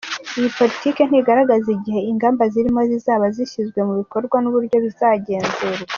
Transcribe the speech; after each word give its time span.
Iyi 0.37 0.49
politiki 0.57 1.01
ntigaragaza 1.05 1.67
igihe 1.77 1.99
ingamba 2.11 2.43
zirimo 2.53 2.79
zizaba 2.89 3.25
zashyizwe 3.35 3.79
mu 3.87 3.93
bikorwa 4.01 4.37
n’uburyo 4.39 4.77
bizagenzurwa. 4.85 5.83